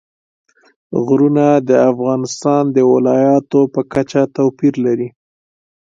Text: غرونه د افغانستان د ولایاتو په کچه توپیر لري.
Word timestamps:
غرونه 1.05 1.45
د 1.69 1.71
افغانستان 1.91 2.63
د 2.75 2.77
ولایاتو 2.93 3.59
په 3.73 3.81
کچه 3.93 4.21
توپیر 4.35 4.73
لري. 4.85 5.09